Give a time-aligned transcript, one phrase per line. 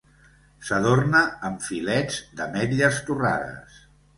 [0.69, 3.79] S'adorna amb filets d'ametlles torrades.